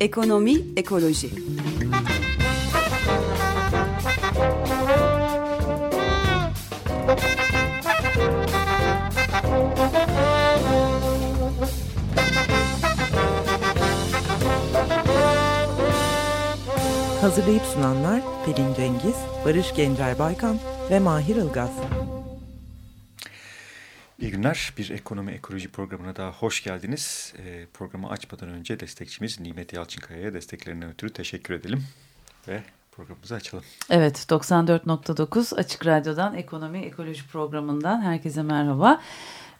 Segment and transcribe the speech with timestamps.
[0.00, 1.30] Ekonomi, ekoloji.
[17.20, 20.58] Hazırlayıp sunanlar Pelin Cengiz, Barış Gencer Baykan
[20.90, 21.70] ve Mahir Ilgaz.
[24.46, 24.72] Günler.
[24.78, 27.34] Bir ekonomi ekoloji programına daha hoş geldiniz.
[27.38, 31.84] E, programı açmadan önce destekçimiz Nimet Yalçınkaya'ya desteklerinden ötürü teşekkür edelim.
[32.48, 33.64] Ve programımızı açalım.
[33.90, 39.00] Evet 94.9 Açık Radyo'dan Ekonomi Ekoloji programından herkese merhaba.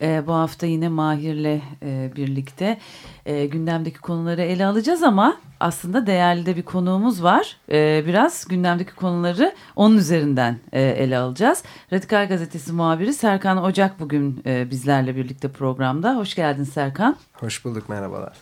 [0.01, 2.79] E, bu hafta yine Mahir'le e, birlikte
[3.27, 7.57] e, gündemdeki konuları ele alacağız ama aslında değerli de bir konuğumuz var.
[7.73, 11.63] E, biraz gündemdeki konuları onun üzerinden e, ele alacağız.
[11.93, 16.17] Radikal Gazetesi muhabiri Serkan Ocak bugün e, bizlerle birlikte programda.
[16.17, 17.17] Hoş geldin Serkan.
[17.33, 18.37] Hoş bulduk merhabalar.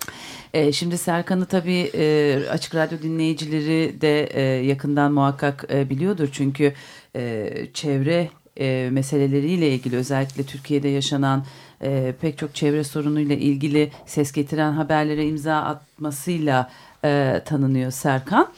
[0.55, 6.29] E, şimdi Serkan'ı tabii e, Açık Radyo dinleyicileri de e, yakından muhakkak e, biliyordur.
[6.33, 6.75] Çünkü
[7.17, 8.29] e, çevre
[8.61, 11.45] e, meseleleriyle ilgili özellikle Türkiye'de yaşanan
[11.83, 16.71] e, pek çok çevre sorunuyla ilgili ses getiren haberlere imza atmasıyla
[17.05, 18.49] e, tanınıyor Serkan.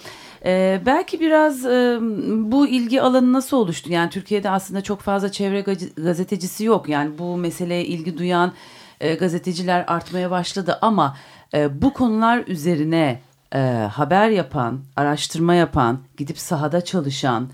[0.45, 1.99] Ee, belki biraz e,
[2.31, 3.93] bu ilgi alanı nasıl oluştu?
[3.93, 5.61] Yani Türkiye'de aslında çok fazla çevre
[5.97, 6.89] gazetecisi yok.
[6.89, 8.53] Yani bu meseleye ilgi duyan
[9.01, 11.17] e, gazeteciler artmaya başladı ama
[11.55, 13.21] e, bu konular üzerine
[13.55, 13.59] e,
[13.93, 17.49] haber yapan, araştırma yapan, gidip sahada çalışan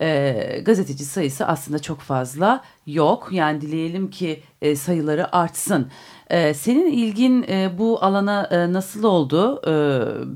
[0.00, 3.28] e, gazeteci sayısı aslında çok fazla yok.
[3.32, 5.90] Yani dileyelim ki e, sayıları artsın.
[6.30, 9.62] E, senin ilgin e, bu alana e, nasıl oldu?
[9.66, 9.72] E,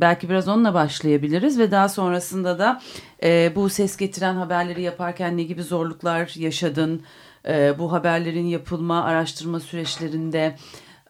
[0.01, 2.83] belki biraz onunla başlayabiliriz ve daha sonrasında da
[3.23, 7.03] e, bu ses getiren haberleri yaparken ne gibi zorluklar yaşadın?
[7.49, 10.57] E, bu haberlerin yapılma, araştırma süreçlerinde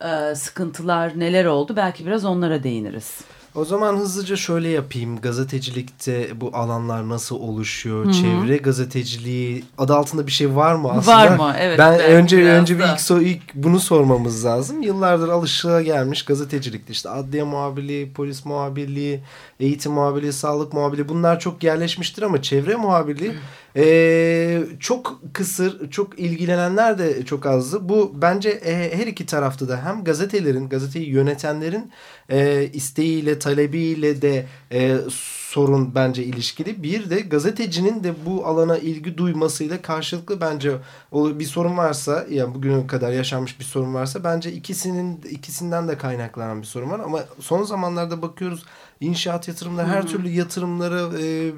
[0.04, 1.76] e, sıkıntılar neler oldu?
[1.76, 3.20] Belki biraz onlara değiniriz.
[3.54, 5.20] O zaman hızlıca şöyle yapayım.
[5.20, 8.04] Gazetecilikte bu alanlar nasıl oluşuyor?
[8.04, 8.20] Hı -hı.
[8.20, 11.16] Çevre gazeteciliği adı altında bir şey var mı aslında?
[11.16, 11.54] Var mı?
[11.58, 11.78] Evet.
[11.78, 14.82] Ben önce önce bir ilk, so ilk bunu sormamız lazım.
[14.82, 19.20] Yıllardır alışığa gelmiş gazetecilikte işte adliye muhabirliği, polis muhabirliği,
[19.60, 23.32] eğitim muhabirliği, sağlık muhabirliği bunlar çok yerleşmiştir ama çevre muhabirliği
[23.76, 27.88] e, çok kısır, çok ilgilenenler de çok azdı.
[27.88, 31.92] Bu bence e, her iki tarafta da hem gazetelerin, gazeteyi yönetenlerin
[32.28, 34.96] e, isteğiyle, talebiyle de e,
[35.52, 36.82] sorun bence ilişkili.
[36.82, 40.72] Bir de gazetecinin de bu alana ilgi duymasıyla karşılıklı bence
[41.12, 46.60] bir sorun varsa yani bugüne kadar yaşanmış bir sorun varsa bence ikisinin ikisinden de kaynaklanan
[46.60, 48.64] bir sorun var ama son zamanlarda bakıyoruz
[49.02, 51.52] inşaat yatırımları, her türlü yatırımlara, e,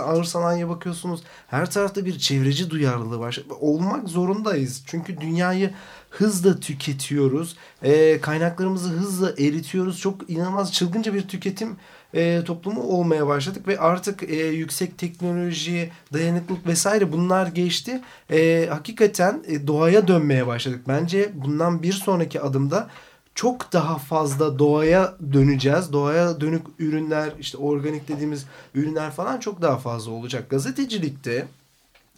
[0.00, 1.22] ağır sanayiye bakıyorsunuz.
[1.46, 3.42] Her tarafta bir çevreci duyarlılığı var.
[3.60, 4.82] Olmak zorundayız.
[4.86, 5.70] Çünkü dünyayı
[6.10, 7.56] hızla tüketiyoruz.
[7.82, 10.00] E, kaynaklarımızı hızla eritiyoruz.
[10.00, 11.76] Çok inanılmaz çılgınca bir tüketim
[12.14, 18.00] e, toplumu olmaya başladık ve artık e, yüksek teknoloji, dayanıklılık vesaire bunlar geçti.
[18.30, 20.80] E, hakikaten e, doğaya dönmeye başladık.
[20.88, 22.88] Bence bundan bir sonraki adımda
[23.36, 25.92] çok daha fazla doğaya döneceğiz.
[25.92, 30.50] Doğaya dönük ürünler, işte organik dediğimiz ürünler falan çok daha fazla olacak.
[30.50, 31.46] Gazetecilikte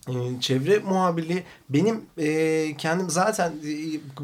[0.08, 3.74] e, çevre muhabirliği benim e, kendim zaten e,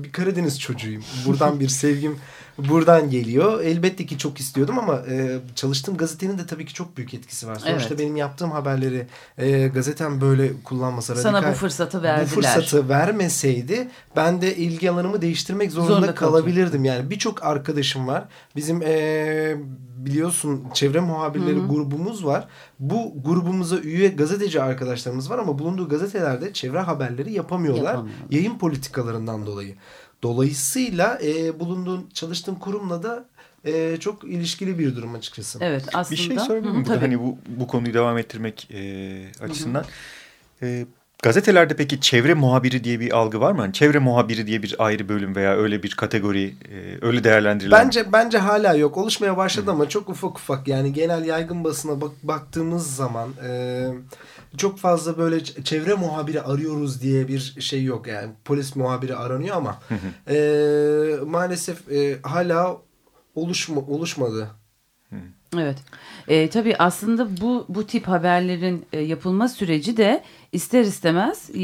[0.02, 1.04] bir Karadeniz çocuğuyum.
[1.26, 2.18] Buradan bir sevgim
[2.58, 3.60] buradan geliyor.
[3.60, 7.54] Elbette ki çok istiyordum ama e, çalıştığım gazetenin de tabii ki çok büyük etkisi var.
[7.54, 7.98] Sonuçta evet.
[7.98, 9.06] benim yaptığım haberleri
[9.38, 12.26] e, gazetem böyle kullanmasa Sana radikal, bu fırsatı verdiler.
[12.30, 16.84] Bu fırsatı vermeseydi ben de ilgi alanımı değiştirmek zorunda, zorunda kalabilirdim.
[16.84, 18.24] Yani birçok arkadaşım var.
[18.56, 19.56] Bizim e,
[19.96, 21.68] biliyorsun çevre muhabirleri Hı -hı.
[21.68, 22.48] grubumuz var.
[22.78, 27.84] Bu grubumuza üye gazeteci arkadaşlarımız var ama bulunduğu gazetelerde çevre haberleri yapamıyorlar.
[27.84, 28.16] Yapamıyor.
[28.30, 29.74] Yayın politikalarından dolayı.
[30.22, 33.24] Dolayısıyla e, bulunduğun çalıştığın kurumla da
[33.64, 35.58] e, çok ilişkili bir durum açıkçası.
[35.62, 36.20] Evet aslında.
[36.20, 36.84] Bir şey sorabilir miyim?
[36.84, 39.84] Hani bu, bu konuyu devam ettirmek e, açısından.
[40.60, 40.70] Hı hı.
[40.70, 40.86] E,
[41.22, 43.60] gazetelerde peki çevre muhabiri diye bir algı var mı?
[43.60, 48.12] Hani çevre muhabiri diye bir ayrı bölüm veya öyle bir kategori e, öyle değerlendirilen Bence
[48.12, 48.96] bence hala yok.
[48.96, 49.70] Oluşmaya başladı Hı.
[49.70, 53.88] ama çok ufak ufak yani genel yaygın basına bak, baktığımız zaman e,
[54.56, 58.06] çok fazla böyle çevre muhabiri arıyoruz diye bir şey yok.
[58.06, 59.78] Yani polis muhabiri aranıyor ama
[60.28, 60.36] e,
[61.26, 62.76] maalesef e, hala
[63.34, 64.50] oluşma, oluşmadı.
[65.58, 65.78] Evet.
[66.28, 70.22] E, tabii aslında bu bu tip haberlerin e, yapılma süreci de
[70.52, 71.60] ister istemez e,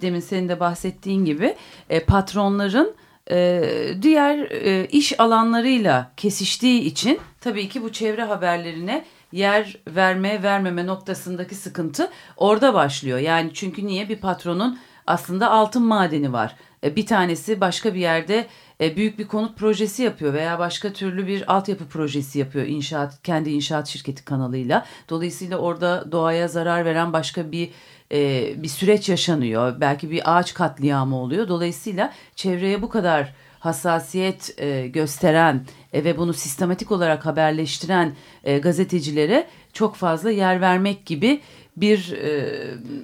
[0.00, 1.56] demin senin de bahsettiğin gibi
[1.90, 2.94] e, patronların
[3.30, 3.62] e,
[4.02, 11.54] diğer e, iş alanlarıyla kesiştiği için tabii ki bu çevre haberlerine yer verme vermeme noktasındaki
[11.54, 13.18] sıkıntı orada başlıyor.
[13.18, 16.56] Yani çünkü niye bir patronun aslında altın madeni var.
[16.84, 18.46] E, bir tanesi başka bir yerde
[18.80, 23.50] e, büyük bir konut projesi yapıyor veya başka türlü bir altyapı projesi yapıyor inşaat kendi
[23.50, 24.86] inşaat şirketi kanalıyla.
[25.08, 27.70] Dolayısıyla orada doğaya zarar veren başka bir
[28.12, 29.80] e, bir süreç yaşanıyor.
[29.80, 31.48] Belki bir ağaç katliamı oluyor.
[31.48, 38.14] Dolayısıyla çevreye bu kadar hassasiyet e, gösteren e, ve bunu sistematik olarak haberleştiren
[38.44, 41.40] e, gazetecilere çok fazla yer vermek gibi
[41.80, 42.54] bir e,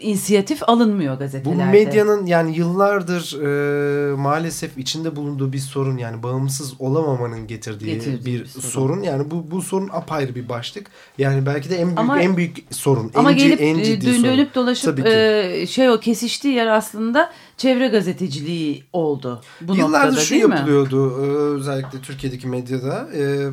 [0.01, 1.63] inisiyatif alınmıyor gazetelerde.
[1.63, 8.35] Bu medyanın yani yıllardır e, maalesef içinde bulunduğu bir sorun yani bağımsız olamamanın getirdiği, getirdiği
[8.35, 8.69] bir, bir sorun.
[8.69, 9.03] sorun.
[9.03, 10.87] Yani bu bu sorun apayrı bir başlık.
[11.19, 13.11] Yani belki de en büyük ama, en büyük sorun.
[13.15, 17.89] Ama en, gelip en ciddi dön, dönüp dolaşıp e, şey o kesiştiği yer aslında çevre
[17.89, 19.43] gazeteciliği oldu.
[19.61, 21.27] Bu Yıllardır noktada, şu yapılıyordu mi?
[21.59, 23.09] özellikle Türkiye'deki medyada.
[23.17, 23.49] E,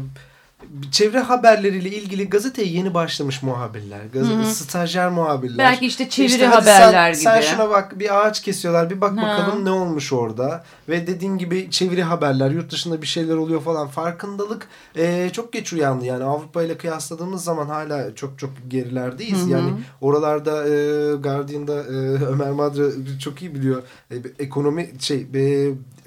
[0.92, 4.00] çevre haberleriyle ilgili gazeteye yeni başlamış muhabirler.
[4.14, 4.46] Gazete, Hı -hı.
[4.46, 5.58] Stajyer muhabirler.
[5.58, 7.44] Belki işte çeviri işte haberler sen, gibi.
[7.46, 9.22] Sen şuna bak bir ağaç kesiyorlar bir bak ha.
[9.22, 10.64] bakalım ne olmuş orada.
[10.90, 13.88] Ve dediğin gibi çeviri haberler yurt dışında bir şeyler oluyor falan.
[13.88, 16.06] Farkındalık e, çok geç uyandı.
[16.06, 19.42] Yani Avrupa ile kıyasladığımız zaman hala çok çok gerilerdeyiz.
[19.42, 19.52] Hı -hı.
[19.52, 19.72] Yani
[20.02, 20.72] oralarda e,
[21.16, 21.96] Guardian'da e,
[22.26, 22.84] Ömer Madra
[23.20, 23.84] çok iyi biliyor.
[24.12, 25.24] E, ekonomi şey e,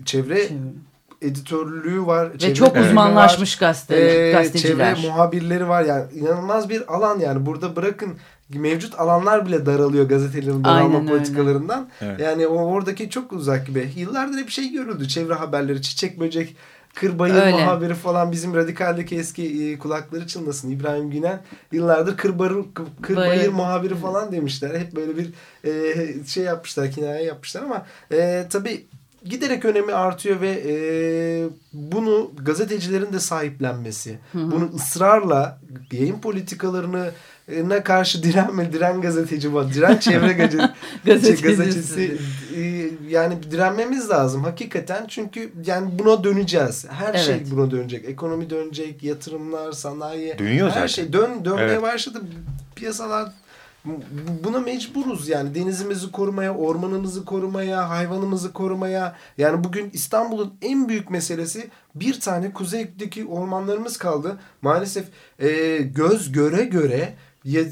[0.05, 0.49] çevre...
[0.49, 0.53] Çeviri
[1.25, 2.31] editörlüğü var.
[2.43, 4.97] Ve çok uzmanlaşmış gazete, e, gazeteciler.
[4.97, 8.15] Çevre muhabirleri var yani inanılmaz bir alan yani burada bırakın
[8.49, 11.89] mevcut alanlar bile daralıyor gazetelerin daralma politikalarından.
[12.01, 12.21] Evet.
[12.21, 13.91] Yani o oradaki çok uzak gibi.
[13.97, 15.09] Yıllardır hep şey görüldü.
[15.09, 16.57] Çevre haberleri, çiçek böcek,
[16.95, 17.51] kırbayır Öyle.
[17.51, 20.71] muhabiri falan bizim radikaldeki eski e, kulakları çınlasın.
[20.71, 21.41] İbrahim Günen
[21.73, 22.55] yıllardır kırbayır,
[23.03, 24.81] kırbayır muhabiri falan demişler.
[24.81, 25.31] Hep böyle bir
[25.65, 28.87] e, şey yapmışlar, kinaye yapmışlar ama e, tabii
[29.25, 30.75] giderek önemi artıyor ve e,
[31.73, 34.51] bunu gazetecilerin de sahiplenmesi, hı hı.
[34.51, 35.61] bunu ısrarla
[35.93, 37.11] yayın politikalarını
[37.49, 40.33] ne karşı direnme, diren gazeteci var, diren çevre
[41.05, 42.19] gazetecisi, gazetecisi
[42.57, 46.87] e, yani direnmemiz lazım hakikaten çünkü yani buna döneceğiz.
[46.91, 47.47] Her şey evet.
[47.49, 48.05] şey buna dönecek.
[48.05, 50.87] Ekonomi dönecek, yatırımlar, sanayi, Dönüyor her zaten.
[50.87, 51.83] şey dön dönmeye evet.
[51.83, 52.21] başladı.
[52.77, 53.33] Piyasalar
[54.45, 59.17] buna mecburuz yani denizimizi korumaya, ormanımızı korumaya, hayvanımızı korumaya.
[59.39, 64.39] Yani bugün İstanbul'un en büyük meselesi bir tane kuzeydeki ormanlarımız kaldı.
[64.63, 65.07] Maalesef
[65.39, 67.15] e, göz göre göre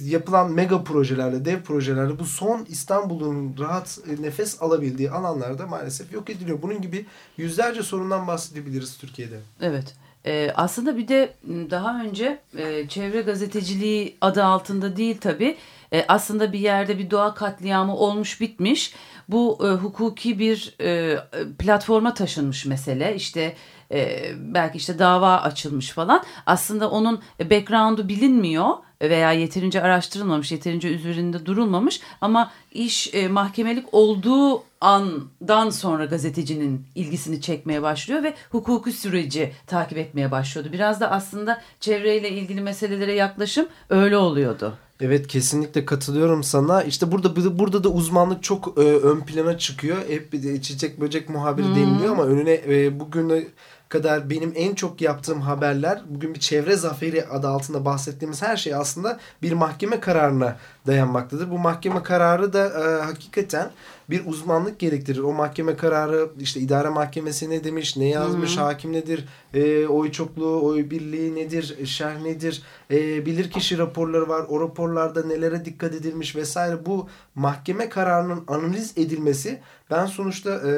[0.03, 6.31] yapılan mega projelerle, dev projelerle bu son İstanbul'un rahat e, nefes alabildiği alanlarda maalesef yok
[6.31, 6.63] ediliyor.
[6.63, 7.07] Bunun gibi
[7.37, 9.41] yüzlerce sorundan bahsedebiliriz Türkiye'de.
[9.61, 9.95] Evet.
[10.27, 15.57] Ee, aslında bir de daha önce e, çevre gazeteciliği adı altında değil tabii
[15.93, 18.95] e, aslında bir yerde bir doğa katliamı olmuş bitmiş.
[19.29, 21.19] Bu e, hukuki bir e,
[21.59, 23.15] platforma taşınmış mesele.
[23.15, 23.57] İşte
[23.91, 26.25] e, belki işte dava açılmış falan.
[26.47, 28.71] Aslında onun background'u bilinmiyor
[29.03, 37.41] veya yeterince araştırılmamış, yeterince üzerinde durulmamış ama iş e, mahkemelik olduğu andan sonra gazetecinin ilgisini
[37.41, 40.73] çekmeye başlıyor ve hukuki süreci takip etmeye başlıyordu.
[40.73, 44.75] Biraz da aslında çevreyle ilgili meselelere yaklaşım öyle oluyordu.
[45.01, 46.83] Evet kesinlikle katılıyorum sana.
[46.83, 49.97] İşte burada burada da uzmanlık çok e, ön plana çıkıyor.
[50.09, 51.77] Hep bir çiçek böcek muhabiri hmm.
[51.77, 53.45] deniliyor ama önüne e, bugüne
[53.93, 58.75] kadar benim en çok yaptığım haberler bugün bir çevre zaferi adı altında bahsettiğimiz her şey
[58.75, 60.57] aslında bir mahkeme kararına
[60.87, 61.51] dayanmaktadır.
[61.51, 63.71] Bu mahkeme kararı da e, hakikaten
[64.11, 65.19] bir uzmanlık gerektirir.
[65.19, 68.65] O mahkeme kararı işte idare mahkemesi ne demiş, ne yazmış, Hı -hı.
[68.65, 74.45] hakim nedir, e, oy çokluğu, oy birliği nedir, şerh nedir, e, bilirkişi raporları var.
[74.49, 76.87] O raporlarda nelere dikkat edilmiş vesaire.
[76.87, 79.61] Bu mahkeme kararının analiz edilmesi
[79.91, 80.71] ben sonuçta e,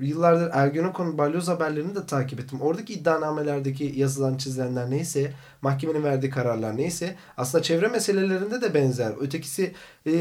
[0.00, 2.60] yıllardır Ergenekon balyoz haberlerini de takip ettim.
[2.60, 9.12] Oradaki iddianamelerdeki yazılan çizilenler neyse, mahkemenin verdiği kararlar neyse aslında çevre meselelerinde de benzer.
[9.20, 9.74] Ötekisi
[10.06, 10.12] e,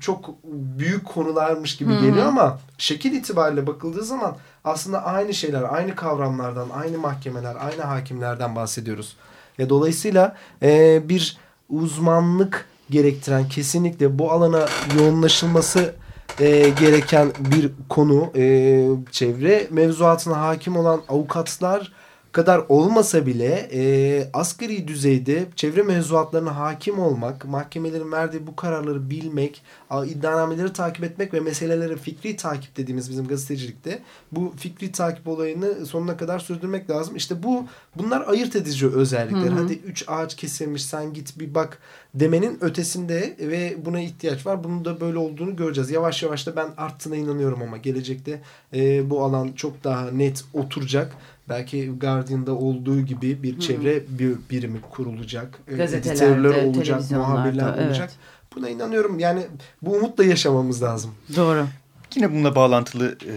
[0.00, 0.34] çok
[0.78, 2.00] büyük konularmış gibi Hı-hı.
[2.00, 8.56] geliyor ama şekil itibariyle bakıldığı zaman aslında aynı şeyler, aynı kavramlardan, aynı mahkemeler, aynı hakimlerden
[8.56, 9.16] bahsediyoruz.
[9.58, 11.36] Ya dolayısıyla e, bir
[11.68, 14.66] uzmanlık gerektiren kesinlikle bu alana
[14.98, 15.94] yoğunlaşılması
[16.40, 18.30] e, gereken bir konu.
[18.36, 21.92] E, çevre mevzuatına hakim olan avukatlar
[22.32, 29.62] kadar olmasa bile e, asgari düzeyde çevre mevzuatlarına hakim olmak, mahkemelerin verdiği bu kararları bilmek,
[30.06, 36.16] iddianameleri takip etmek ve meseleleri fikri takip dediğimiz bizim gazetecilikte bu fikri takip olayını sonuna
[36.16, 37.16] kadar sürdürmek lazım.
[37.16, 37.64] İşte bu
[37.96, 39.50] bunlar ayırt edici özellikler.
[39.50, 39.62] Hı hı.
[39.62, 41.78] Hadi üç ağaç kesilmiş sen git bir bak
[42.14, 44.64] demenin ötesinde ve buna ihtiyaç var.
[44.64, 45.90] Bunun da böyle olduğunu göreceğiz.
[45.90, 48.40] Yavaş yavaş da ben arttığına inanıyorum ama gelecekte
[48.74, 51.14] e, bu alan çok daha net oturacak
[51.48, 55.58] belki Guardian'da olduğu gibi bir çevre bir birimi kurulacak.
[55.68, 57.86] E, Editörler olacak, muhabirler evet.
[57.86, 58.10] olacak.
[58.56, 59.18] Buna inanıyorum.
[59.18, 59.42] Yani
[59.82, 61.14] bu umutla yaşamamız lazım.
[61.36, 61.66] Doğru.
[62.14, 63.36] yine bununla bağlantılı e,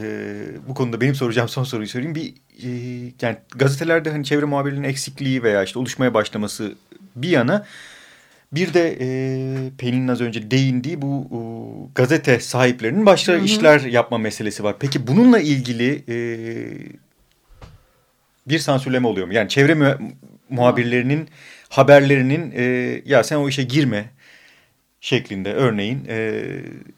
[0.68, 2.16] bu konuda benim soracağım son soruyu söyleyeyim.
[2.16, 2.70] Bir e,
[3.22, 6.76] yani gazetelerde hani çevre muhabirliğinin eksikliği veya işte oluşmaya başlaması
[7.16, 7.66] bir yana
[8.52, 9.08] bir de e,
[9.78, 11.40] Pelin'in az önce değindiği bu e,
[11.96, 13.06] gazete sahiplerinin
[13.40, 13.46] hı.
[13.46, 14.76] işler yapma meselesi var.
[14.80, 16.16] Peki bununla ilgili e,
[18.52, 19.34] bir sansürleme oluyor mu?
[19.34, 19.86] Yani çevre mu
[20.50, 21.28] muhabirlerinin
[21.70, 22.64] haberlerinin e,
[23.06, 24.10] ya sen o işe girme
[25.02, 26.44] şeklinde örneğin e,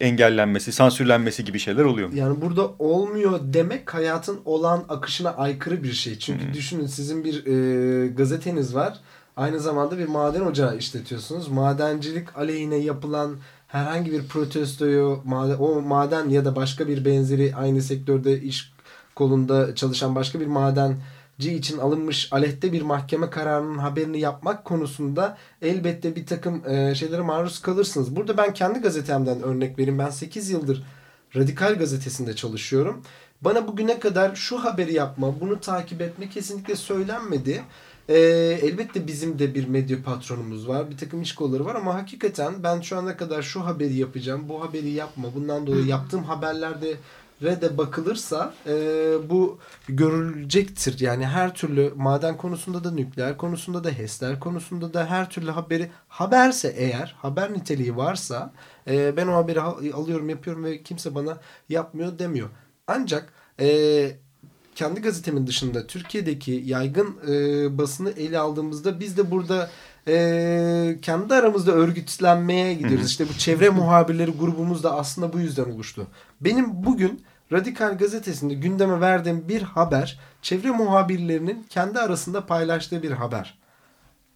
[0.00, 2.16] engellenmesi, sansürlenmesi gibi şeyler oluyor mu?
[2.16, 6.18] Yani burada olmuyor demek hayatın olan akışına aykırı bir şey.
[6.18, 6.54] Çünkü hmm.
[6.54, 9.00] düşünün sizin bir e, gazeteniz var.
[9.36, 11.48] Aynı zamanda bir maden ocağı işletiyorsunuz.
[11.48, 13.36] Madencilik aleyhine yapılan
[13.68, 15.22] herhangi bir protestoyu
[15.58, 18.72] o maden ya da başka bir benzeri aynı sektörde iş
[19.14, 20.96] kolunda çalışan başka bir maden
[21.38, 27.62] için alınmış aleyhte bir mahkeme kararının haberini yapmak konusunda elbette bir takım e, şeylere maruz
[27.62, 28.16] kalırsınız.
[28.16, 29.98] Burada ben kendi gazetemden örnek vereyim.
[29.98, 30.82] Ben 8 yıldır
[31.36, 33.02] Radikal gazetesinde çalışıyorum.
[33.40, 37.62] Bana bugüne kadar şu haberi yapma, bunu takip etme kesinlikle söylenmedi.
[38.08, 38.18] E,
[38.62, 40.90] elbette bizim de bir medya patronumuz var.
[40.90, 44.64] Bir takım iş kolları var ama hakikaten ben şu ana kadar şu haberi yapacağım, bu
[44.64, 45.34] haberi yapma.
[45.34, 46.94] Bundan dolayı yaptığım haberlerde
[47.44, 48.72] de bakılırsa e,
[49.30, 49.58] bu
[49.88, 51.00] görülecektir.
[51.00, 55.90] Yani her türlü maden konusunda da nükleer konusunda da HES'ler konusunda da her türlü haberi
[56.08, 58.52] haberse eğer haber niteliği varsa
[58.88, 59.60] e, ben o haberi
[59.94, 62.48] alıyorum yapıyorum ve kimse bana yapmıyor demiyor.
[62.86, 64.16] Ancak e,
[64.74, 69.70] kendi gazetemin dışında Türkiye'deki yaygın e, basını ele aldığımızda biz de burada
[70.08, 73.06] e, kendi aramızda örgütlenmeye gidiyoruz.
[73.06, 76.06] İşte bu çevre muhabirleri grubumuz da aslında bu yüzden oluştu.
[76.40, 83.58] Benim bugün Radikal gazetesinde gündeme verdiğim bir haber çevre muhabirlerinin kendi arasında paylaştığı bir haber.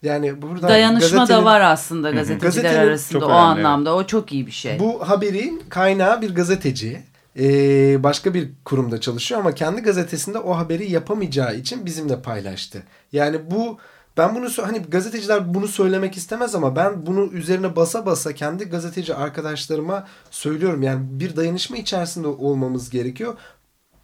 [0.02, 3.40] Yani burada dayanışma da var aslında gazeteciler arasında o önemli.
[3.40, 3.94] anlamda.
[3.94, 4.78] O çok iyi bir şey.
[4.78, 7.02] Bu haberin kaynağı bir gazeteci.
[7.40, 12.82] Ee, başka bir kurumda çalışıyor ama kendi gazetesinde o haberi yapamayacağı için bizimle paylaştı.
[13.12, 13.78] Yani bu
[14.18, 19.14] ben bunu hani gazeteciler bunu söylemek istemez ama ben bunu üzerine basa basa kendi gazeteci
[19.14, 20.82] arkadaşlarıma söylüyorum.
[20.82, 23.34] Yani bir dayanışma içerisinde olmamız gerekiyor.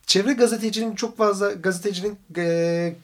[0.07, 2.97] Çevre gazetecinin çok fazla gazetecinin e,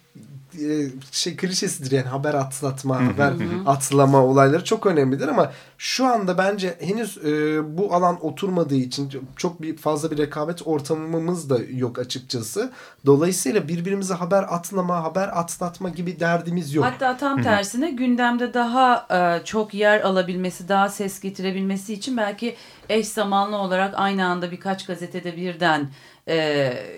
[1.12, 3.32] şey klişesidir yani haber atlatma, haber
[3.66, 9.62] atlama olayları çok önemlidir ama şu anda bence henüz e, bu alan oturmadığı için çok
[9.62, 12.72] bir fazla bir rekabet ortamımız da yok açıkçası.
[13.06, 16.84] Dolayısıyla birbirimize haber atlama, haber atlatma gibi derdimiz yok.
[16.84, 22.56] Hatta tam tersine gündemde daha e, çok yer alabilmesi, daha ses getirebilmesi için belki
[22.88, 25.90] eş zamanlı olarak aynı anda birkaç gazetede birden
[26.30, 26.36] e,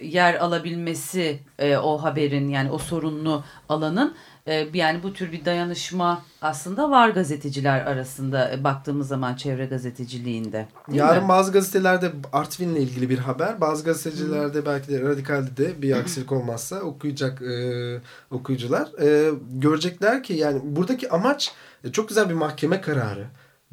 [0.02, 4.14] yer alabilmesi e, o haberin yani o sorunlu alanın
[4.46, 10.66] e, yani bu tür bir dayanışma aslında var gazeteciler arasında e, baktığımız zaman çevre gazeteciliğinde.
[10.92, 11.28] Yarın mi?
[11.28, 14.66] bazı gazetelerde Artvin'le ilgili bir haber, bazı gazetecilerde hmm.
[14.66, 21.10] belki de radikalde de bir aksilik olmazsa okuyacak e, okuyucular e, görecekler ki yani buradaki
[21.10, 21.52] amaç
[21.84, 23.26] e, çok güzel bir mahkeme kararı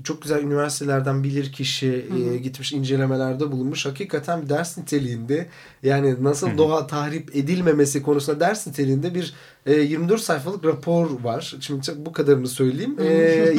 [0.04, 3.86] çok güzel üniversitelerden bilir kişi e, gitmiş incelemelerde bulunmuş.
[3.86, 5.48] Hakikaten bir ders niteliğinde
[5.84, 6.58] yani nasıl Hı -hı.
[6.58, 9.34] doğa tahrip edilmemesi konusunda ders niteliğinde bir
[9.66, 11.56] e, 24 sayfalık rapor var.
[11.60, 12.96] Şimdi bu kadarını söyleyeyim.
[13.00, 13.14] E,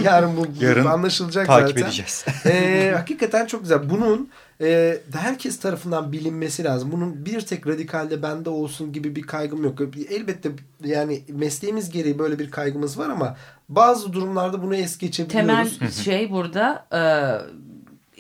[0.05, 1.87] yarın bu, yarın anlaşılacak takip zaten.
[1.87, 2.25] edeceğiz.
[2.47, 3.91] e, hakikaten çok güzel.
[3.91, 6.93] Bunun e, herkes tarafından bilinmesi lazım.
[6.93, 9.81] Bunun bir tek radikalde bende olsun gibi bir kaygım yok.
[10.11, 10.50] Elbette
[10.85, 13.37] yani mesleğimiz gereği böyle bir kaygımız var ama
[13.69, 15.79] bazı durumlarda bunu es geçebiliyoruz.
[15.79, 17.00] Temel şey burada e,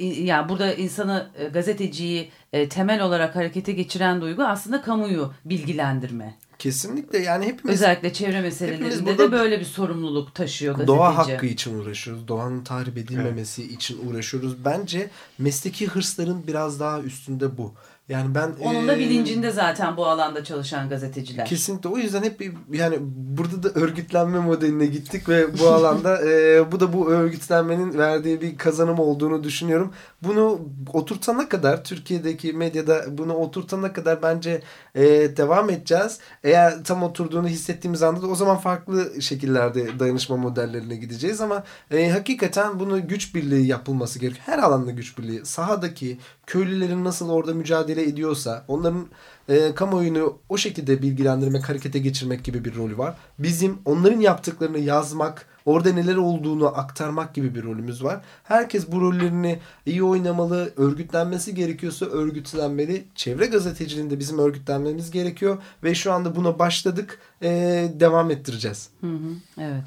[0.06, 6.34] yani burada insanı e, gazeteciyi e, temel olarak harekete geçiren duygu aslında kamuyu bilgilendirme.
[6.60, 10.98] Kesinlikle yani hepimiz özellikle çevre meselelerinde de böyle bir sorumluluk taşıyor gazeteci.
[10.98, 12.28] Doğa hakkı için uğraşıyoruz.
[12.28, 13.72] Doğanın tahrip edilmemesi evet.
[13.72, 14.64] için uğraşıyoruz.
[14.64, 17.74] Bence mesleki hırsların biraz daha üstünde bu.
[18.10, 21.46] Yani ben onun da bilincinde zaten bu alanda çalışan gazeteciler.
[21.46, 21.88] Kesinlikle.
[21.88, 26.92] O yüzden hep yani burada da örgütlenme modeline gittik ve bu alanda e, bu da
[26.92, 29.92] bu örgütlenmenin verdiği bir kazanım olduğunu düşünüyorum.
[30.22, 30.60] Bunu
[30.92, 34.62] oturtana kadar Türkiye'deki medyada bunu oturtana kadar bence
[34.94, 35.02] e,
[35.36, 36.18] devam edeceğiz.
[36.44, 42.10] Eğer tam oturduğunu hissettiğimiz anda da o zaman farklı şekillerde dayanışma modellerine gideceğiz ama e,
[42.10, 44.44] hakikaten bunu güç birliği yapılması gerekiyor.
[44.46, 45.46] Her alanda güç birliği.
[45.46, 49.06] Sahadaki köylülerin nasıl orada mücadele ediyorsa onların
[49.48, 53.14] e, kamuoyunu o şekilde bilgilendirmek, harekete geçirmek gibi bir rolü var.
[53.38, 58.20] Bizim onların yaptıklarını yazmak, orada neler olduğunu aktarmak gibi bir rolümüz var.
[58.44, 63.04] Herkes bu rollerini iyi oynamalı, örgütlenmesi gerekiyorsa örgütlenmeli.
[63.14, 67.48] Çevre gazeteciliğinde bizim örgütlenmemiz gerekiyor ve şu anda buna başladık, e,
[67.94, 68.88] devam ettireceğiz.
[69.00, 69.84] Hı hı, evet.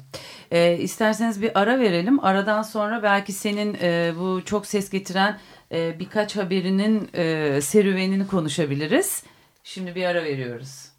[0.50, 2.24] E, isterseniz bir ara verelim.
[2.24, 5.38] Aradan sonra belki senin e, bu çok ses getiren
[5.72, 9.22] e, birkaç haberinin e, serüvenini konuşabiliriz.
[9.64, 10.93] Şimdi bir ara veriyoruz.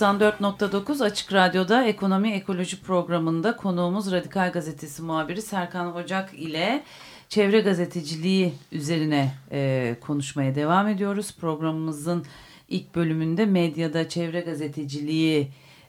[0.00, 6.82] ...94.9 Açık Radyo'da Ekonomi Ekoloji programında konuğumuz Radikal Gazetesi muhabiri Serkan Ocak ile
[7.28, 11.36] çevre gazeteciliği üzerine e, konuşmaya devam ediyoruz.
[11.40, 12.24] Programımızın
[12.68, 15.48] ilk bölümünde medyada çevre gazeteciliği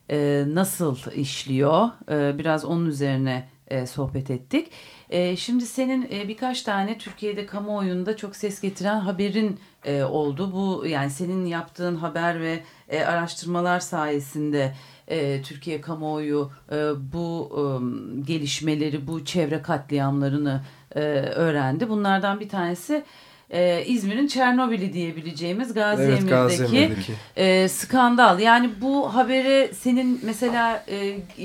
[0.10, 4.72] e, nasıl işliyor e, biraz onun üzerine e, sohbet ettik.
[5.10, 10.52] E, şimdi senin e, birkaç tane Türkiye'de kamuoyunda çok ses getiren haberin e, oldu.
[10.54, 14.76] Bu yani senin yaptığın haber ve e, araştırmalar sayesinde
[15.08, 16.76] e, Türkiye kamuoyu e,
[17.14, 17.62] bu e,
[18.24, 20.62] gelişmeleri, bu çevre katliamlarını
[20.96, 21.00] e,
[21.36, 21.90] öğrendi.
[21.90, 23.04] Bunlardan bir tanesi
[23.50, 26.92] e, İzmir'in Çernobil'i diyebileceğimiz Gazi Evet, Gazi
[27.36, 28.40] e, skandal.
[28.40, 30.98] Yani bu habere senin mesela e,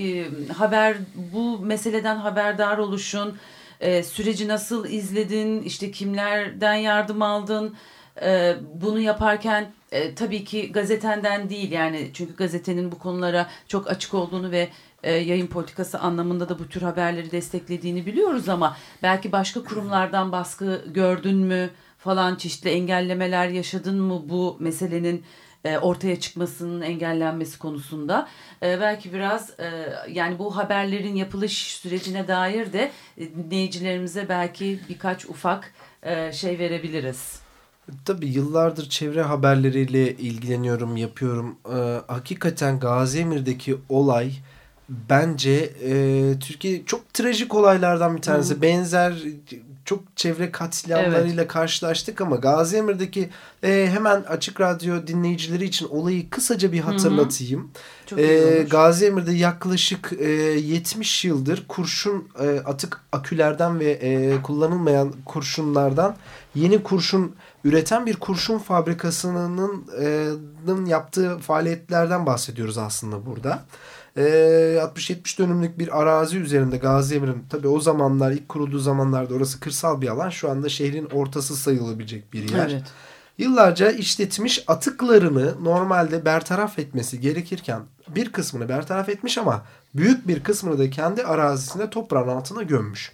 [0.03, 0.25] e,
[0.57, 0.97] haber
[1.33, 3.37] bu meseleden haberdar oluşun,
[3.81, 7.75] e, süreci nasıl izledin, işte kimlerden yardım aldın,
[8.23, 14.15] e, bunu yaparken e, tabii ki gazetenden değil yani çünkü gazetenin bu konulara çok açık
[14.15, 14.69] olduğunu ve
[15.03, 20.85] e, yayın politikası anlamında da bu tür haberleri desteklediğini biliyoruz ama belki başka kurumlardan baskı
[20.87, 25.25] gördün mü falan çeşitli engellemeler yaşadın mı bu meselenin
[25.65, 28.29] e, ortaya çıkmasının engellenmesi konusunda
[28.63, 35.25] E, belki biraz e, yani bu haberlerin yapılış sürecine dair de e, dinleyicilerimize belki birkaç
[35.25, 37.46] ufak e, şey verebiliriz.
[38.05, 41.57] Tabii yıllardır çevre haberleriyle ilgileniyorum, yapıyorum.
[41.75, 44.33] Ee, hakikaten Gazi Emir'deki olay
[44.89, 48.55] bence e, Türkiye çok trajik olaylardan bir tanesi.
[48.55, 48.63] Hı.
[48.63, 49.15] Benzer
[49.85, 51.53] çok çevre katliamlarıyla evet.
[51.53, 53.29] karşılaştık ama Gazi Emir'deki
[53.65, 57.71] e, hemen açık radyo dinleyicileri için olayı kısaca bir hatırlatayım.
[58.11, 58.21] Hı hı.
[58.21, 66.17] E, Gazi Emir'de yaklaşık e, 70 yıldır kurşun e, atık akülerden ve e, kullanılmayan kurşunlardan
[66.55, 67.35] yeni kurşun
[67.67, 73.65] üreten bir kurşun fabrikasının e, yaptığı faaliyetlerden bahsediyoruz aslında burada.
[74.17, 74.23] E,
[74.97, 80.01] 60-70 dönümlük bir arazi üzerinde Gazi Emir'in tabi o zamanlar ilk kurulduğu zamanlarda orası kırsal
[80.01, 80.31] bir alan.
[80.31, 82.71] Şu anda şehrin ortası sayılabilecek bir yer.
[82.71, 82.85] Evet.
[83.39, 90.79] Yıllarca işletmiş atıklarını normalde bertaraf etmesi gerekirken bir kısmını bertaraf etmiş ama büyük bir kısmını
[90.79, 93.13] da kendi arazisine toprağın altına gömmüş.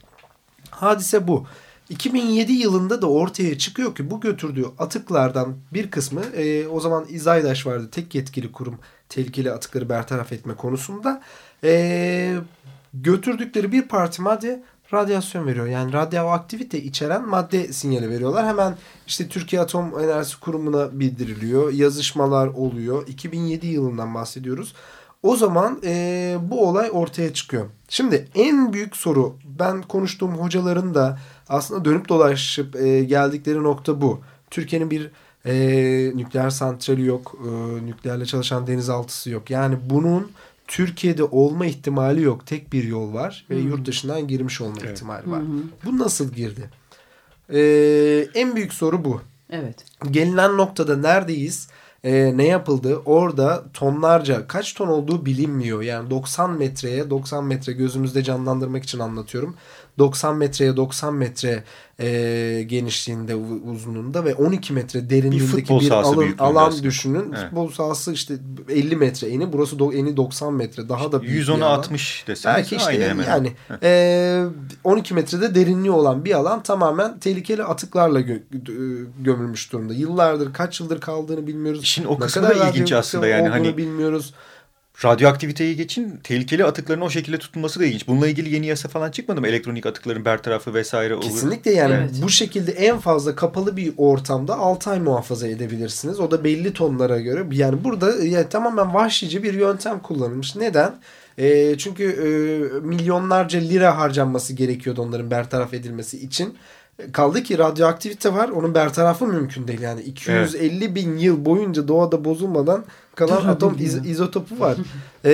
[0.71, 1.47] Hadise bu.
[1.92, 7.66] 2007 yılında da ortaya çıkıyor ki bu götürdüğü atıklardan bir kısmı e, o zaman İzaydaş
[7.66, 8.78] vardı tek yetkili kurum
[9.09, 11.22] tehlikeli atıkları bertaraf etme konusunda
[11.64, 12.35] e,
[12.94, 15.66] götürdükleri bir parti madde radyasyon veriyor.
[15.66, 18.46] Yani radyoaktivite içeren madde sinyali veriyorlar.
[18.46, 18.76] Hemen
[19.07, 21.72] işte Türkiye Atom Enerjisi Kurumu'na bildiriliyor.
[21.72, 23.09] Yazışmalar oluyor.
[23.09, 24.74] 2007 yılından bahsediyoruz.
[25.22, 27.66] O zaman e, bu olay ortaya çıkıyor.
[27.88, 31.18] Şimdi en büyük soru ben konuştuğum hocaların da
[31.53, 34.21] aslında dönüp dolaşıp e, geldikleri nokta bu.
[34.51, 35.11] Türkiye'nin bir
[35.47, 35.55] e,
[36.17, 37.35] nükleer santrali yok.
[37.45, 39.51] E, nükleerle çalışan denizaltısı yok.
[39.51, 40.31] Yani bunun
[40.67, 42.47] Türkiye'de olma ihtimali yok.
[42.47, 44.93] Tek bir yol var ve yurt dışından girmiş olma evet.
[44.93, 45.43] ihtimali var.
[45.43, 45.62] Hı.
[45.85, 46.71] Bu nasıl girdi?
[47.53, 49.21] Ee, en büyük soru bu.
[49.51, 49.85] Evet.
[50.11, 51.69] Gelinen noktada neredeyiz?
[52.05, 52.97] Ee, ne yapıldı?
[53.05, 55.83] Orada tonlarca kaç ton olduğu bilinmiyor.
[55.83, 59.55] Yani 90 metreye 90 metre gözümüzde canlandırmak için anlatıyorum.
[59.98, 61.64] 90 metreye 90 metre
[62.00, 63.35] e, genişliğinde
[63.72, 67.33] uzunluğunda ve 12 metre derinliğindeki bir, bir alan, alan düşünün.
[67.33, 67.44] Evet.
[67.44, 68.35] Futbol sahası işte
[68.68, 69.52] 50 metre eni.
[69.52, 70.88] Burası do, eni 90 metre.
[70.88, 73.24] Daha da büyük 110'a 60 deseniz Belki işte aynı hemen.
[73.24, 73.52] Yani
[73.83, 74.44] e,
[74.85, 78.38] 12 metrede derinliği olan bir alan tamamen tehlikeli atıklarla gö
[79.20, 79.94] gömülmüş durumda.
[79.94, 81.83] Yıllardır kaç yıldır kaldığını bilmiyoruz.
[81.83, 84.35] İşin o kısmı da ilginç aslında yani hani bilmiyoruz
[85.05, 88.09] radyoaktiviteyi geçin tehlikeli atıkların o şekilde tutulması da ilginç.
[88.09, 89.49] Bununla ilgili yeni yasa falan çıkmadı mı?
[89.49, 91.23] Elektronik atıkların bertarafı vesaire olur.
[91.23, 92.11] Kesinlikle yani evet.
[92.23, 96.21] bu şekilde en fazla kapalı bir ortamda 6 ay muhafaza edebilirsiniz.
[96.21, 97.47] O da belli tonlara göre.
[97.53, 100.57] Yani burada yani tamamen vahşice bir yöntem kullanılmış.
[100.57, 100.95] Neden?
[101.38, 102.29] E, çünkü e,
[102.87, 106.57] milyonlarca lira harcanması gerekiyordu onların bertaraf edilmesi için.
[107.12, 108.48] Kaldı ki radyoaktivite var.
[108.48, 109.81] Onun bertarafı mümkün değil.
[109.81, 110.94] Yani 250 evet.
[110.94, 114.76] bin yıl boyunca doğada bozulmadan kalan atom iz, izotopu var.
[115.24, 115.31] e,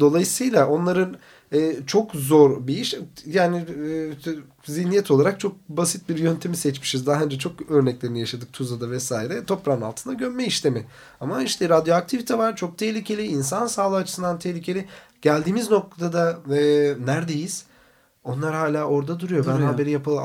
[0.00, 1.16] dolayısıyla onların
[1.52, 2.94] e, çok zor bir iş.
[3.26, 4.10] Yani e,
[4.64, 7.06] zihniyet olarak çok basit bir yöntemi seçmişiz.
[7.06, 9.44] Daha önce çok örneklerini yaşadık Tuzla'da vesaire.
[9.44, 10.84] Toprağın altında gömme işlemi.
[11.20, 12.56] Ama işte radyoaktivite var.
[12.56, 13.26] Çok tehlikeli.
[13.26, 14.84] insan sağlığı açısından tehlikeli.
[15.22, 16.58] Geldiğimiz noktada e,
[17.06, 17.64] neredeyiz?
[18.24, 19.44] Onlar hala orada duruyor.
[19.44, 19.60] duruyor.
[19.60, 20.20] Ben haberi yapılı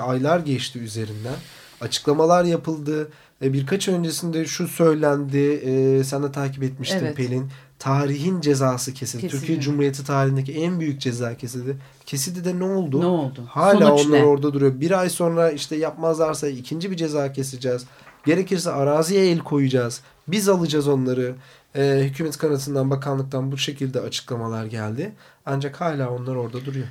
[0.00, 1.34] aylar geçti üzerinden.
[1.80, 3.08] Açıklamalar yapıldı.
[3.42, 5.38] E, birkaç öncesinde şu söylendi.
[5.38, 7.16] E, sen de takip etmiştin evet.
[7.16, 7.50] Pelin.
[7.78, 9.22] Tarihin cezası kesildi.
[9.22, 9.38] Kesinlikle.
[9.38, 11.76] Türkiye Cumhuriyeti tarihindeki en büyük ceza kesildi.
[12.06, 13.00] Kesildi de ne oldu?
[13.00, 13.44] Ne oldu?
[13.48, 14.24] Hala Sonuç onlar ne?
[14.24, 14.80] orada duruyor.
[14.80, 17.86] Bir ay sonra işte yapmazlarsa ikinci bir ceza keseceğiz.
[18.26, 20.00] Gerekirse araziye el koyacağız.
[20.28, 21.34] Biz alacağız onları.
[21.76, 25.12] E, hükümet kanatından, bakanlıktan bu şekilde açıklamalar geldi.
[25.46, 26.86] Ancak hala onlar orada duruyor.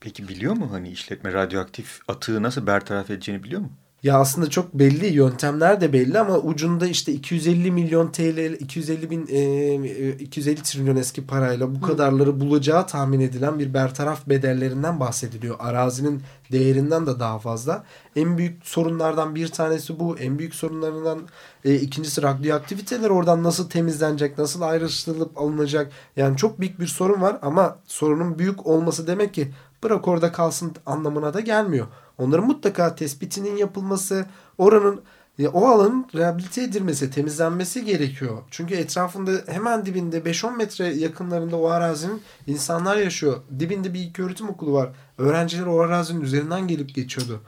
[0.00, 3.70] Peki biliyor mu hani işletme radyoaktif atığı nasıl bertaraf edeceğini biliyor mu?
[4.02, 9.26] Ya aslında çok belli yöntemler de belli ama ucunda işte 250 milyon TL 250 bin
[9.30, 15.56] e, 250 e, trilyon eski parayla bu kadarları bulacağı tahmin edilen bir bertaraf bedellerinden bahsediliyor.
[15.58, 17.84] Arazinin değerinden de daha fazla.
[18.16, 20.18] En büyük sorunlardan bir tanesi bu.
[20.18, 21.18] En büyük sorunlarından
[21.64, 25.92] e, ikincisi radyoaktiviteler oradan nasıl temizlenecek, nasıl ayrıştırılıp alınacak.
[26.16, 30.74] Yani çok büyük bir sorun var ama sorunun büyük olması demek ki bırak orada kalsın
[30.86, 31.86] anlamına da gelmiyor.
[32.18, 34.26] Onların mutlaka tespitinin yapılması,
[34.58, 35.02] oranın
[35.38, 38.42] ya o alanın rehabilite edilmesi, temizlenmesi gerekiyor.
[38.50, 43.40] Çünkü etrafında hemen dibinde 5-10 metre yakınlarında o arazinin insanlar yaşıyor.
[43.58, 44.90] Dibinde bir iki öğretim okulu var.
[45.18, 47.40] Öğrenciler o arazinin üzerinden gelip geçiyordu.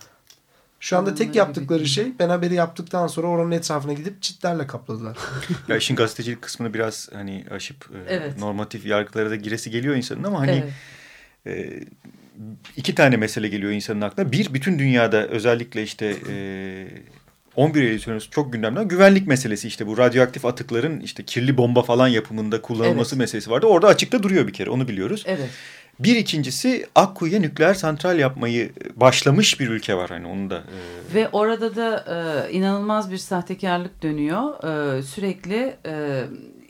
[0.80, 5.18] Şu anda tek yaptıkları şey ben haberi yaptıktan sonra oranın etrafına gidip çitlerle kapladılar.
[5.68, 8.38] ya işin gazetecilik kısmını biraz hani aşıp e, evet.
[8.38, 10.64] normatif yargılara da giresi geliyor insanın ama hani
[11.46, 11.80] evet.
[11.80, 11.84] e,
[12.76, 14.32] iki tane mesele geliyor insanın aklına.
[14.32, 16.86] Bir, bütün dünyada özellikle işte e,
[17.56, 22.08] 11 Eylül sonrası çok gündemden güvenlik meselesi işte bu radyoaktif atıkların işte kirli bomba falan
[22.08, 23.20] yapımında kullanılması evet.
[23.20, 23.66] meselesi vardı.
[23.66, 25.24] Orada açıkta duruyor bir kere onu biliyoruz.
[25.26, 25.48] Evet.
[26.00, 30.56] Bir ikincisi Akkuyu'ya nükleer santral yapmayı başlamış bir ülke var hani onu da.
[30.56, 31.14] E...
[31.14, 32.04] Ve orada da
[32.48, 34.64] e, inanılmaz bir sahtekarlık dönüyor.
[34.98, 36.24] E, sürekli e,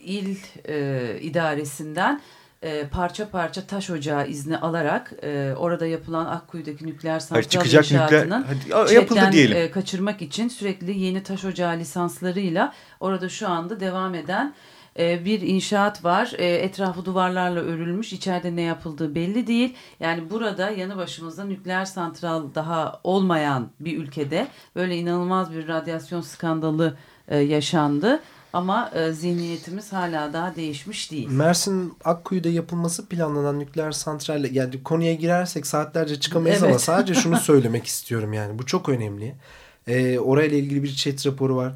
[0.05, 0.37] il
[0.69, 2.21] e, idaresinden
[2.63, 7.85] e, parça parça taş ocağı izni alarak e, orada yapılan Akkuyu'daki nükleer Hayır, santral nükleer
[7.85, 9.57] inşaatının hadi, yapıldı diyelim.
[9.57, 14.55] e, kaçırmak için sürekli yeni taş ocağı lisanslarıyla orada şu anda devam eden
[14.99, 16.33] e, bir inşaat var.
[16.39, 18.13] E, etrafı duvarlarla örülmüş.
[18.13, 19.75] İçeride ne yapıldığı belli değil.
[20.01, 26.97] Yani burada yanı başımızda nükleer santral daha olmayan bir ülkede böyle inanılmaz bir radyasyon skandalı
[27.29, 28.21] e, yaşandı.
[28.53, 31.29] Ama e, zihniyetimiz hala daha değişmiş değil.
[31.31, 36.71] Mersin Akkuyu'da yapılması planlanan nükleer santralle yani konuya girersek saatlerce çıkamayız Evet.
[36.71, 39.35] ama sadece şunu söylemek istiyorum yani bu çok önemli.
[39.87, 41.73] Ee, orayla ilgili bir chat raporu var.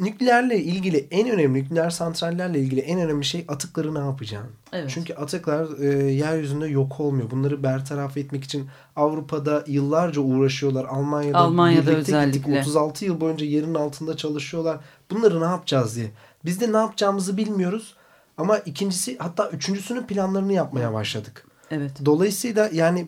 [0.00, 4.50] Nükleerle ilgili en önemli nükleer santrallerle ilgili en önemli şey atıkları ne yapacaksın?
[4.72, 4.90] Evet.
[4.94, 7.30] Çünkü atıklar e, yeryüzünde yok olmuyor.
[7.30, 10.84] Bunları bertaraf etmek için Avrupa'da yıllarca uğraşıyorlar.
[10.84, 12.46] Almanya'da, Almanya'da birlikte gittik.
[12.46, 12.60] özellikle.
[12.60, 14.78] 36 yıl boyunca yerin altında çalışıyorlar.
[15.14, 16.10] Bunları ne yapacağız diye.
[16.44, 17.94] Biz de ne yapacağımızı bilmiyoruz.
[18.36, 21.46] Ama ikincisi hatta üçüncüsünün planlarını yapmaya başladık.
[21.70, 21.92] Evet.
[22.04, 23.06] Dolayısıyla yani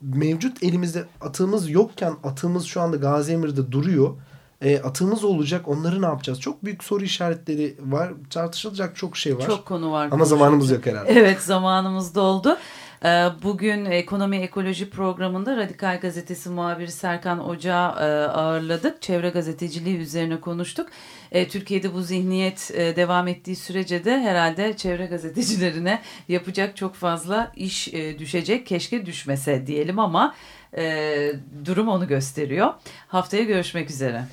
[0.00, 4.16] mevcut elimizde atığımız yokken atığımız şu anda Gaziemir'de duruyor.
[4.62, 6.40] E, atığımız olacak onları ne yapacağız?
[6.40, 8.12] Çok büyük soru işaretleri var.
[8.30, 9.46] Tartışılacak çok şey var.
[9.46, 10.08] Çok konu var.
[10.10, 11.12] Ama zamanımız yok herhalde.
[11.12, 12.56] Evet zamanımız doldu.
[13.04, 19.02] Ee, Bugün Ekonomi Ekoloji programında Radikal Gazetesi muhabiri Serkan Ocağı e, ağırladık.
[19.02, 20.88] Çevre gazeteciliği üzerine konuştuk.
[21.32, 27.52] E, Türkiye'de bu zihniyet e, devam ettiği sürece de herhalde çevre gazetecilerine yapacak çok fazla
[27.56, 28.66] iş düşecek.
[28.66, 30.34] Keşke düşmese diyelim ama
[31.64, 32.74] durum onu gösteriyor.
[33.08, 34.24] Haftaya görüşmek üzere.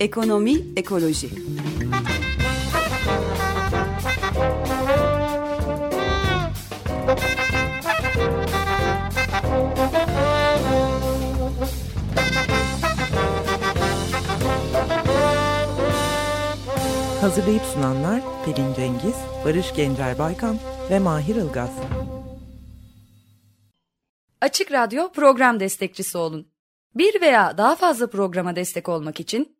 [0.00, 1.28] Ekonomi, ekoloji.
[17.20, 20.58] Hazırlayıp sunanlar Pelin Cengiz, Barış Gencer Baykan
[20.90, 21.70] ve Mahir Ilgaz.
[24.40, 26.48] Açık Radyo program destekçisi olun.
[26.94, 29.59] Bir veya daha fazla programa destek olmak için